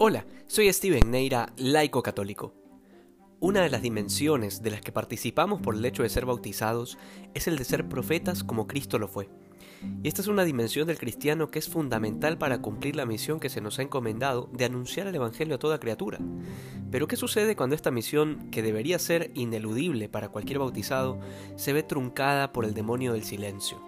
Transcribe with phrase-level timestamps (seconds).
[0.00, 2.54] Hola, soy Steven Neira, laico católico.
[3.40, 6.96] Una de las dimensiones de las que participamos por el hecho de ser bautizados
[7.34, 9.28] es el de ser profetas como Cristo lo fue.
[10.04, 13.48] Y esta es una dimensión del cristiano que es fundamental para cumplir la misión que
[13.48, 16.20] se nos ha encomendado de anunciar el Evangelio a toda criatura.
[16.92, 21.18] Pero ¿qué sucede cuando esta misión, que debería ser ineludible para cualquier bautizado,
[21.56, 23.82] se ve truncada por el demonio del silencio?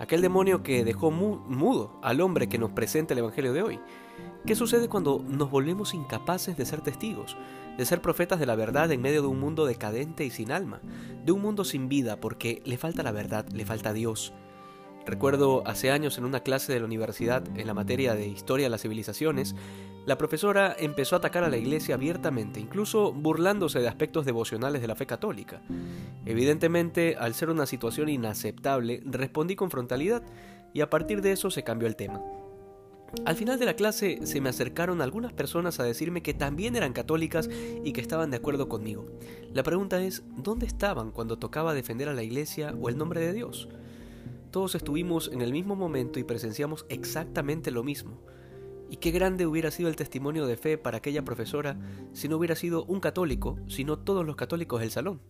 [0.00, 3.80] Aquel demonio que dejó mudo al hombre que nos presenta el Evangelio de hoy
[4.46, 7.36] ¿Qué sucede cuando nos volvemos incapaces de ser testigos,
[7.76, 10.80] de ser profetas de la verdad en medio de un mundo decadente y sin alma,
[11.24, 14.32] de un mundo sin vida porque le falta la verdad, le falta Dios?
[15.06, 18.70] Recuerdo hace años en una clase de la universidad en la materia de historia de
[18.70, 19.54] las civilizaciones,
[20.06, 24.88] la profesora empezó a atacar a la iglesia abiertamente, incluso burlándose de aspectos devocionales de
[24.88, 25.62] la fe católica.
[26.24, 30.22] Evidentemente, al ser una situación inaceptable, respondí con frontalidad
[30.72, 32.22] y a partir de eso se cambió el tema.
[33.24, 36.92] Al final de la clase se me acercaron algunas personas a decirme que también eran
[36.92, 37.50] católicas
[37.84, 39.06] y que estaban de acuerdo conmigo.
[39.52, 43.32] La pregunta es, ¿dónde estaban cuando tocaba defender a la iglesia o el nombre de
[43.32, 43.68] Dios?
[44.50, 48.20] Todos estuvimos en el mismo momento y presenciamos exactamente lo mismo.
[48.90, 51.78] Y qué grande hubiera sido el testimonio de fe para aquella profesora
[52.12, 55.20] si no hubiera sido un católico, sino todos los católicos del salón.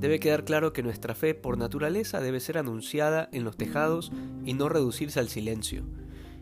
[0.00, 4.10] Debe quedar claro que nuestra fe por naturaleza debe ser anunciada en los tejados
[4.44, 5.84] y no reducirse al silencio.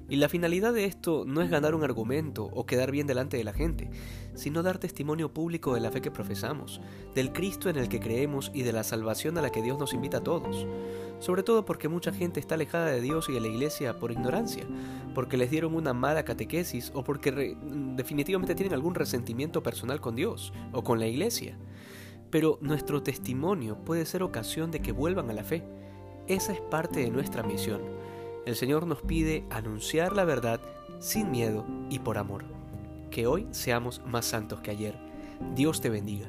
[0.09, 3.45] Y la finalidad de esto no es ganar un argumento o quedar bien delante de
[3.45, 3.91] la gente,
[4.34, 6.81] sino dar testimonio público de la fe que profesamos,
[7.15, 9.93] del Cristo en el que creemos y de la salvación a la que Dios nos
[9.93, 10.67] invita a todos.
[11.21, 14.67] Sobre todo porque mucha gente está alejada de Dios y de la iglesia por ignorancia,
[15.15, 17.57] porque les dieron una mala catequesis o porque
[17.95, 21.57] definitivamente tienen algún resentimiento personal con Dios o con la iglesia.
[22.31, 25.62] Pero nuestro testimonio puede ser ocasión de que vuelvan a la fe.
[26.27, 27.81] Esa es parte de nuestra misión
[28.47, 30.61] el Señor nos pide anunciar la verdad
[30.99, 32.45] sin miedo y por amor.
[33.11, 34.97] Que hoy seamos más santos que ayer.
[35.55, 36.28] Dios te bendiga.